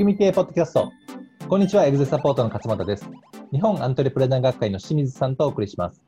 [0.00, 0.90] 組み系ポッドキャスト。
[1.46, 3.06] こんにちは、エグゼサポートの勝俣です。
[3.52, 6.00] 日本アントレプレナー学会の清水さんとお送りします。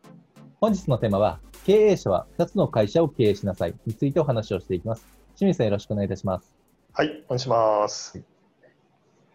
[0.62, 5.06] 本日のテーマは、経営者は2つの会社を経営しなさいについてお話をしていきます。
[5.36, 6.54] 清水さん、よろしくお願いいたします。
[6.94, 8.18] はい、お願いします。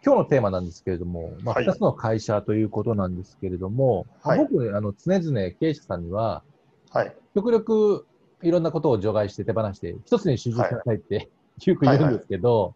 [0.04, 6.42] 今日のテーマなんですけれども、まあ、はい2つの会社ということなんですけれども、はい僕、あの常々経営者さんには、
[6.90, 8.08] はい、極力
[8.42, 11.30] いろんなことを除外して手放して、一つに集中しなさいって、
[11.64, 12.74] よく言うんですけど、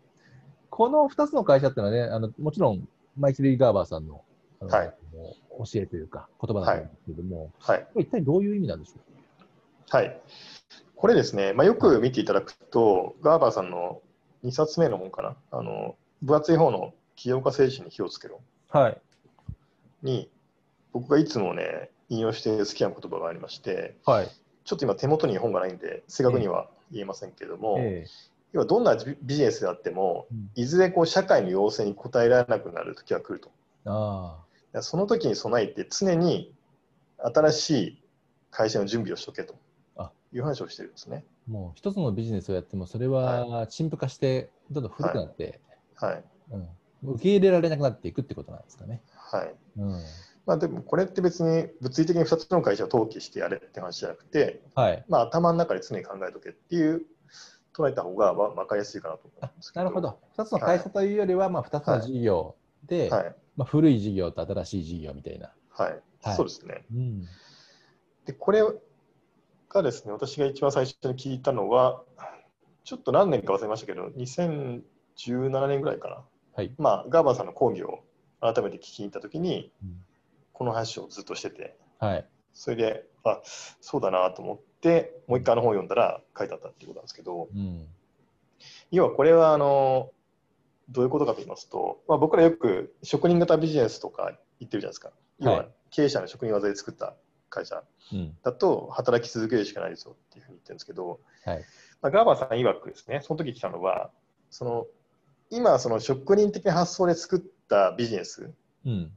[0.71, 4.23] この2つの会社っていうのはね、あのもちろんマイケル・リー・ガーバーさんの
[4.61, 4.93] はい。
[5.57, 9.95] 教えというか、言葉だと思うんですけれども、はい、これ一体どういう意味なんでしょう？
[9.95, 10.21] はい。
[10.95, 14.01] これですね、まあ、よく見ていただくと、ガーバーさんの
[14.43, 18.39] 2冊目の本かな、あの分厚い方の起業家精神に火をつけろ。
[18.69, 19.01] かはい。
[20.03, 20.29] に、
[20.93, 24.29] 僕がいつもね、引用して好きな言葉がありまして、はい。
[24.63, 28.05] ちょっと今手元に本がないんで、正確には言えませんけれども、え
[28.53, 33.49] 要はどんなビビジネスであっても、うんいずれこう社会の要請に応えられなくなる時が来ると。
[34.73, 36.53] えあその時に備えて常に
[37.17, 38.01] 新しい
[38.51, 39.55] 会社の準備をしとけと
[39.95, 41.23] あいう話をしてるんですね。
[41.47, 45.59] あ、もう一つのビジネスをやっても、それは陳腐化して、どんどん古くなって、
[45.95, 46.23] はい。
[46.51, 49.01] うん、受け入れられなくなっていくってことなんですかね。
[49.15, 49.55] はい。
[49.77, 50.03] うん。
[50.45, 55.05] まあでもこれって別に物理的に2つの会社を登記してやれって話じゃなくて、はい。
[55.07, 57.03] まあ頭の中で常に考えとけっていう
[57.75, 59.71] 捉えた方がわ分かりやすいかなと思いあます。
[59.75, 60.19] なるほど。
[60.37, 62.55] 2つの会社というよりは、まあ、2つの事業
[62.85, 63.35] で、はい。
[63.55, 65.51] まあ、古い事業と新しい事業みたいな。
[65.69, 65.91] はい。
[66.23, 66.85] はいそうですね。
[66.93, 67.21] うん。
[68.25, 68.63] で、これ
[69.69, 72.03] がですね、私が一番最初に聞いたのは、
[72.83, 76.23] ちょっと何年か忘れましたけど、2017年ぐらいかな。
[76.55, 76.73] はい。
[76.77, 78.03] まあ、ガーバーさんの講義を
[78.39, 80.03] 改めて聞きに行ったときに、うん
[80.61, 82.25] この話をずっとしてて、はい。
[82.53, 87.87] それで、あそうだなと思って、もう一回あの本を読んだら書いてあったっていうことなんですけど、うん。
[88.91, 90.11] 要はこれはあの
[90.89, 95.11] どういうことかと言いますと、まあ、僕らよく職人型ビジネスとか言ってるじゃないですか。
[95.39, 97.15] 要ははい経営者の職人技で作った
[97.49, 97.83] 会社
[98.13, 98.37] うん。
[98.43, 101.65] だと働き続けるしかないですよっていうふうに言ってるんですけど、はい。
[102.01, 104.09] まあ、ガーバーさん曰くですね、その時来たのは、
[104.49, 104.87] その
[105.49, 108.51] 今、その職人的な発想で作ったビジネス
[108.85, 109.11] うん。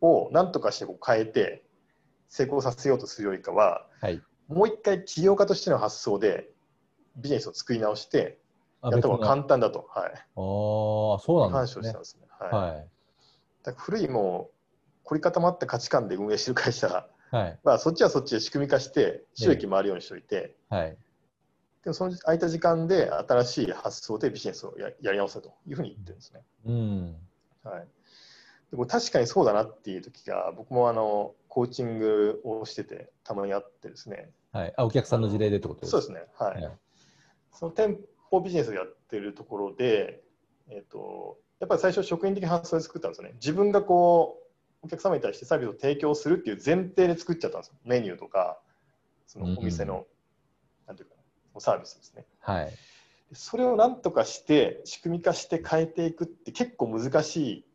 [0.00, 1.62] を何とかしてこう変えて
[2.28, 4.20] 成功させようとするよりかは、はい。
[4.52, 6.50] もう一回起業家としての発想で
[7.16, 8.38] ビジネスを作り直して
[8.80, 12.00] あやった方が簡単だと、はい、ああ、そうなんですねしてたん。
[12.02, 12.26] ですね。
[12.38, 12.84] はいは
[13.64, 14.62] だから古いもう
[15.04, 16.88] 凝り固まった価値観で運営してる会社
[17.32, 17.36] い。
[17.36, 17.58] はい。
[17.62, 20.96] はそっちはそっちで仕組み化して収益回るようにしておいて、はい。
[21.82, 26.40] でもその空いた時間で新しい発想でビジネスをややり直せというふうに言ってるんですね。
[26.66, 27.16] うん。
[27.64, 27.86] はい、
[28.70, 34.30] でも確かにそうだなっていう時が僕もあのコーチングをしててたまにあってですね。
[34.52, 34.72] はい。
[34.74, 36.00] あ、お客さんの事例でってことですか？
[36.00, 36.32] そうですね。
[36.38, 36.78] はい、はい。
[37.52, 40.22] その店舗ビジネスをやってるところで、
[40.70, 43.34] えっとやっぱり最初職員的発想で作ったんですよね。
[43.34, 44.38] 自分がこ
[44.82, 47.74] うお客様に対してサービスを提供するっていう前提で作っちゃったんですよ。
[47.84, 48.58] メニューとか
[49.26, 50.06] そのお店の、
[50.86, 51.16] なんていうか
[51.54, 52.24] なサービスですね。
[52.40, 52.70] はい。
[52.70, 52.72] で
[53.34, 57.66] それをなんとかして仕組み化して変えていくって結構難しい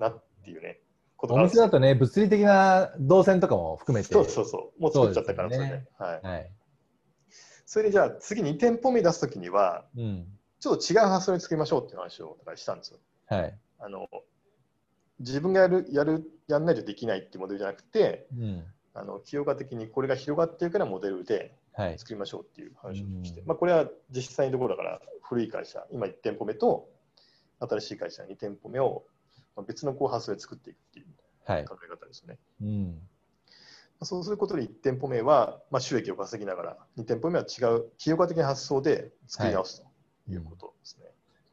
[0.00, 0.80] なっていうね
[1.26, 1.40] ことど。
[1.40, 4.12] お店だとね、物理的な動線とかも含めて。
[4.12, 5.82] そうそうそう、もう作っちゃったから、それで。
[5.98, 6.26] はい。
[6.26, 6.50] はい。
[7.66, 10.26] それでじゃあ、次2店舗目出すときには、うん。
[10.60, 12.98] ちょっと違う発想で作りましょうっていう話をしたんですよ。
[13.26, 13.58] はい。
[13.80, 14.08] あの
[15.20, 18.64] 自分がやる、やる、やんないとできないっていうモデルじゃなくて、うん。
[18.94, 21.98] あの起業家的にこれが広がっていくようなモデルではい。
[21.98, 26.88] 作りましょうっていう話をして、うんまあ、これは実際のところだから、古い会社、今1店舗目と、
[27.60, 29.04] 新しい会社2店舗目を
[29.56, 31.06] まあ別のこう発想で作っていくっていう
[31.46, 31.64] はい。
[31.64, 32.38] 考え方ですよね。
[32.62, 32.98] うん。
[34.02, 39.82] そうすることで1店舗目は、まあ、収益を稼ぎながら、2店舗目は違う起業家的な発想で作り直す
[40.26, 41.06] ということですね。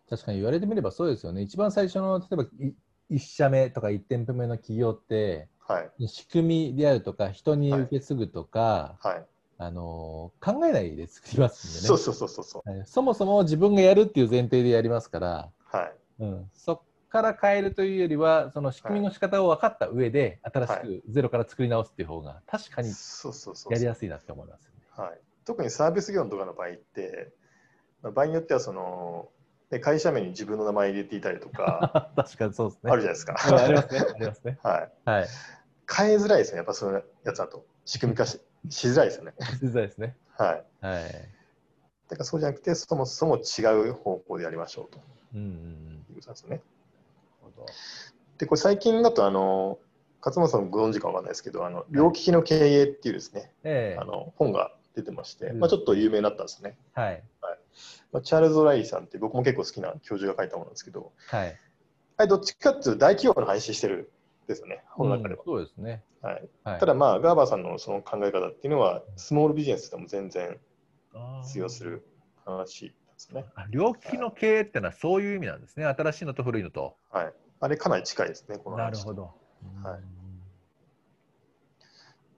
[0.09, 1.41] 確かに言われてみればそうですよね。
[1.41, 2.73] 一番最初の、例えばい
[3.16, 6.07] 1社目とか1店舗目の企業って、はい。
[6.07, 9.25] 仕組みであるとか、人に受け継ぐとか、はい。
[9.57, 11.88] あのー考えないで作りますんでね。
[11.88, 15.94] そうそうそうそうそもそも自分がやるっていう前提でやりますから、はい。
[16.19, 24.80] うん、そこから変えるというよりは、その仕組みの仕方を分かった上で、新しはくゼロから作り直すっていう方が、確かにそうそうそうやりやすいなって思いますよね。
[24.96, 25.19] はい。
[25.46, 27.34] 特にサービス業のとかの場合って、
[28.02, 29.30] まあ場合によってはその、
[29.69, 32.92] ね会社名に自分の名前入れていたりとか、 確かにそうですね。
[32.92, 33.36] あるじゃないですか。
[33.50, 34.00] うんありますね。
[34.00, 34.60] ありますね。
[34.63, 34.92] はい。
[35.06, 35.28] はい。
[35.94, 37.66] 変えづらいですね、やっぱそういうやつだと。
[37.86, 39.34] 仕組み化ししづらいですよね。
[39.62, 40.16] 実在ですね。
[40.38, 40.66] はい。
[40.86, 41.12] はい。
[42.10, 45.00] だからそうじゃなくて、そもそも違う方向でやりましょうと
[45.34, 46.06] うんうんうん。
[46.10, 46.62] いうことなんですよね。
[48.38, 49.79] で、これ最近だと、あの、
[50.23, 56.77] 勝間さんご存知かわかんないですけど、あの、両利きの経営っていうですね、ええあの本が出てまして、うんまあ、ちょっと有名になったんですね。
[56.93, 57.23] はい。
[58.11, 61.57] まあ、チャールズ・オライリーさんって僕も結構好きな教授が書いたものなんですけど、はい。
[62.17, 64.11] あれどっちかっていうと大企業の話してる
[64.47, 65.43] ですよね、この中では。
[65.45, 66.03] そうですね。
[66.21, 70.59] はい、はい、ただまあ、ガーバーさんのその考え方っていうのは、スモールビジネスでも全然
[71.45, 72.05] 通用する
[72.45, 72.93] 話
[73.25, 73.45] ですね。
[73.56, 75.85] あ両利きの経営ってのはそういう意味なんですね。
[75.85, 76.95] 新しいのと古いのと。
[77.12, 77.33] はい。
[77.59, 78.91] あれかなり近いですね、この話。
[78.91, 79.33] なるほど。
[79.83, 80.00] はい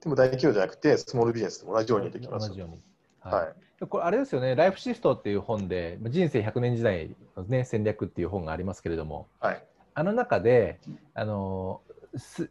[0.03, 2.81] でも大企業じゃなくて、スモールビジネスと同じようにできます同じように。
[3.21, 3.85] はい。
[3.85, 9.63] これあれですよね、ライフシフトっていう本で、人生100年時代の、ね、戦略っていう本がありますけれども、はい。
[9.93, 10.81] あの中で、
[11.13, 11.81] あの
[12.17, 12.49] す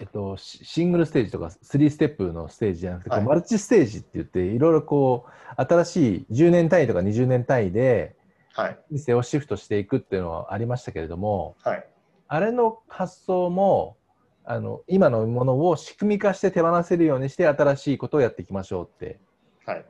[0.00, 8.16] えっと、シシングルステージとか3ステップのステージじゃなくて、はいマルチステージって言って、いろいろこう、新しい10年単位とか20年単位で
[8.56, 8.78] はい。
[8.90, 11.86] 人生をシフトしていくっていうのはありましたけれども、はい。
[12.26, 13.96] あれの発想も、
[14.44, 19.18] あの今のものを仕組み化して手放せるようにして新しいことをやっていきましょうって
[19.66, 19.84] はい。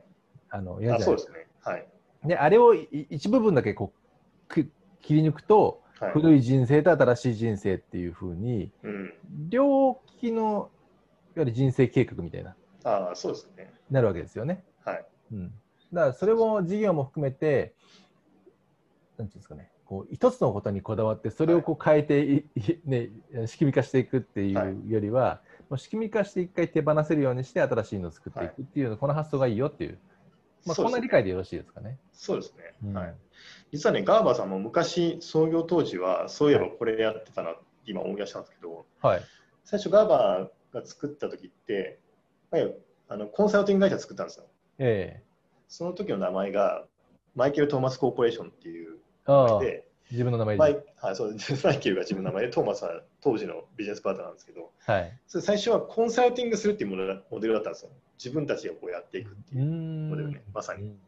[0.49, 1.47] あのやるあじゃないでかそうですすね。
[1.61, 1.87] はい。
[2.25, 4.69] であれをい一部分だけこうく
[5.01, 6.11] 切り抜くと、はい。
[6.11, 9.13] 古い人生と新しい人生っていうふうにうん。
[9.49, 10.41] 両利きの
[11.35, 13.71] いわゆる人生計画みたいなああ、そうですね。
[13.91, 14.63] なるわけですよね。
[14.83, 15.05] はい。
[15.33, 15.53] うん、
[15.91, 17.73] だからそれも事業も含めて
[19.17, 23.09] なんていうんですかねこう一つのことにこだわってそれをこう変えてい、いね、
[23.45, 29.97] 仕組み化していくっていはいうよりは、もう仕組み化して一回手放せるようにして新しいのを作っていくっていうの、この発想がいいよっていう、
[30.67, 31.97] まあ、そうですねな理解でよろしいですかね。
[32.11, 32.73] そうですね。
[32.83, 33.15] うんはい。
[33.71, 39.21] 実はね、ガーバーさんも昔、創業当時は、そういえばこれやってたなって今思い出したんですけど、はい。
[39.63, 41.99] 最初ガーバーが作った時って、
[42.51, 42.61] まあ
[43.09, 44.45] あのコンサルティング会社作ったんですよ。
[44.79, 45.23] え
[45.69, 46.85] その時の名前が、
[47.35, 48.97] マイケル・トーマス・コーポレーションっていう
[49.59, 50.59] で、自分の名前で。
[50.59, 55.19] マイはい、そう マイケルが自分の名前で、トーマスは当時のビジネスパートナーなんですけど、はい。
[55.27, 57.91] それ最初はコンサルティングするっていうモデルモデルだったんですよ。
[58.17, 59.65] 自分たちがこうやっていくっていう。
[59.65, 60.99] んモデルねまさにうん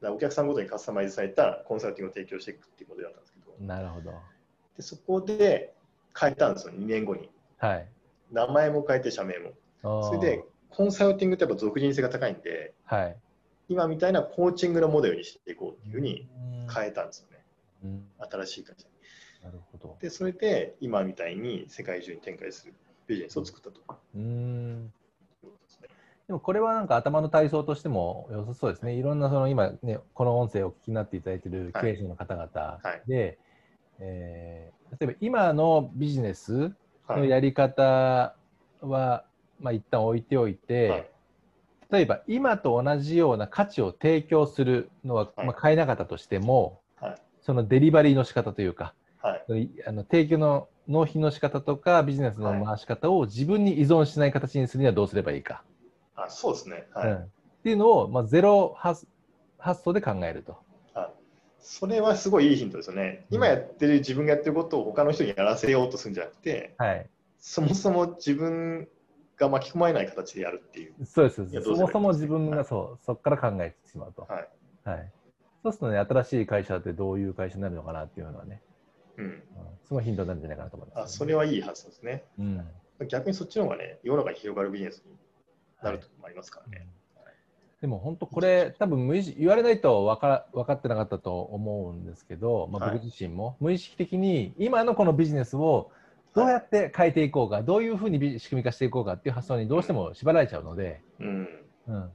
[0.00, 4.12] だお客さんごとにカスタマイズされたコンサルティングを提供していくっていうモデルだったんですけど、なるほど。
[4.76, 5.74] でそこで
[6.18, 7.30] 変えたんですよ、2年後に。
[7.58, 7.88] はい。
[8.32, 9.52] 名前も変えて、社名も。
[10.02, 13.16] それで、コンサルティングってやっぱ属人性が高いんで、はい。
[13.68, 16.28] 今みたいなコーチングのモデルにしていこうっていうふうに
[16.72, 17.35] 変えたんですよね、うん
[18.30, 18.94] 新しい会社に。
[19.44, 19.96] なるほど。
[20.00, 22.74] で、それで今みたいに世界中に展開する
[23.06, 23.80] ビジネスを作ったと
[24.14, 24.92] うん。
[26.26, 28.94] でもこれはなんか頭の体操としても良さそうですね。
[28.94, 33.38] いろんなその今ね、この音声をお聞きになっていただいている経営者の方々で、
[33.98, 36.72] えー例えば今のビジネス
[37.06, 37.20] はい。
[37.20, 38.36] のやり方
[38.80, 39.24] は、
[39.60, 41.10] まあ一旦置いておいて、はい
[41.88, 46.74] 例えば今と同じような価値を提供するのは、はいまあ、買えなかったとしても、はい
[47.46, 49.70] そのデリバリーの仕方というか、はい。
[49.86, 55.62] あの提供の納品の仕方とかビジネスの回し方を自分に依存しない形にするにはどうすればいいか、
[56.14, 56.86] あそうですね。
[56.92, 57.10] はい。
[57.12, 57.22] うんっ
[57.66, 59.08] ていうのを、まあ、ゼロ発
[59.58, 60.52] 発想で考えると。
[60.94, 61.10] はい
[61.68, 63.26] それはすごいいいヒントですよね。
[63.28, 67.10] 今やってる自分がやってることを他の人にやらせようとするんじゃなくて、はい、
[67.40, 68.86] そもそも自分
[69.36, 70.94] が巻き込まれない形でやるっていう。
[71.04, 74.28] そうですそもそも自分はいがそう、そこから考えてしまうと。
[74.28, 74.48] はい。
[74.84, 75.12] はい、
[75.66, 78.62] そうするとね、新しい会社ってどういう会社になるのかなっていうのはね、
[79.16, 79.24] うん。
[79.24, 79.42] うん。
[79.84, 82.24] すごいヒントになるんじゃないかなと思います、あそれはいい発想ですね。
[82.38, 82.64] うん。
[83.08, 85.12] 逆にそっちの方がね、世の中に広がるビジネスに
[85.82, 86.86] なるともありますからね。
[87.80, 92.94] でも本当これ多分無意識言われないと分か分かってなかったと思うんですけど、まあ、はい。
[92.94, 95.90] 僕自身も無意識的に今のこのビジネスを
[96.34, 101.48] どうやって変えていこうか、どういうふうにビ仕組み化していこうかっていう発想にどうしても縛られちゃうので、うん。
[101.88, 102.10] うん、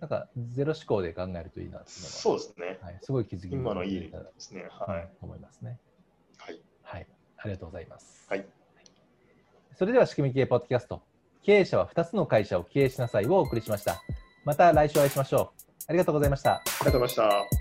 [0.00, 2.78] なんかゼロ思考で考えるといいなっていうそうですね。
[2.80, 4.66] のは、はい、すごい気づき今のいいですね。
[4.70, 5.08] はい。
[5.20, 5.78] 思いますね。
[6.38, 6.60] はい。
[6.82, 8.26] はい、ありがとうございます。
[8.28, 8.46] はい。
[9.76, 11.02] それでは仕組み系ポッドキャスト、
[11.42, 14.02] 経営者は2つの会社を経営しなさいをお送りしました。
[14.44, 15.62] また来週お会いしましょう。
[15.88, 16.56] ありがとうございました。
[16.56, 17.59] ありがとうございました。